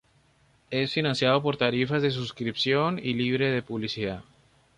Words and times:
Es 0.71 0.93
financiado 0.93 1.43
por 1.43 1.57
tarifas 1.57 2.01
de 2.01 2.09
suscripción 2.09 2.97
y 2.97 3.13
libre 3.13 3.51
de 3.51 3.61
publicidad. 3.61 4.23